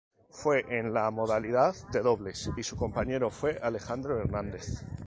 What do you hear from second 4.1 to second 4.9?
Hernández.